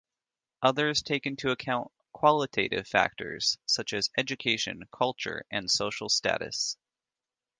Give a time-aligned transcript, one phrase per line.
[0.63, 6.75] Others take into account qualitative factors, such as education, culture, and social status.